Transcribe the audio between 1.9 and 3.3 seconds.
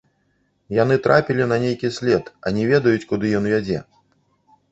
след, а не ведаюць, куды